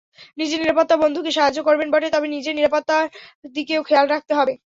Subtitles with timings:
[0.37, 3.05] নিজের নিরাপত্তাবন্ধুকে সাহায্য করবেন বটে, তবে নিজের নিরাপত্তার
[3.55, 4.53] দিকেও খেয়াল রাখতে হবে।